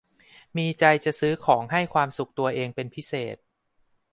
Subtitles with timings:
[0.57, 3.37] มีใจจะซื้อของให้ความสุขตัวเองเป็นพิเศษ